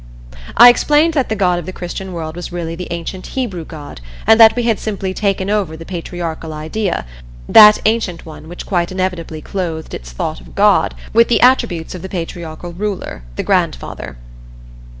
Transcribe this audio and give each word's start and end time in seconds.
I 0.57 0.69
explained 0.69 1.13
that 1.13 1.29
the 1.29 1.35
God 1.35 1.59
of 1.59 1.67
the 1.67 1.71
Christian 1.71 2.11
world 2.11 2.35
was 2.35 2.51
really 2.51 2.73
the 2.73 2.87
ancient 2.89 3.23
Hebrew 3.37 3.63
God, 3.63 4.01
and 4.25 4.39
that 4.39 4.55
we 4.55 4.63
had 4.63 4.79
simply 4.79 5.13
taken 5.13 5.47
over 5.47 5.77
the 5.77 5.85
patriarchal 5.85 6.53
idea 6.53 7.05
that 7.47 7.77
ancient 7.85 8.25
one 8.25 8.47
which 8.49 8.65
quite 8.65 8.91
inevitably 8.91 9.43
clothed 9.43 9.93
its 9.93 10.11
thought 10.11 10.41
of 10.41 10.55
God 10.55 10.95
with 11.13 11.27
the 11.27 11.39
attributes 11.41 11.93
of 11.93 12.01
the 12.01 12.09
patriarchal 12.09 12.73
ruler, 12.73 13.21
the 13.35 13.43
grandfather. 13.43 14.17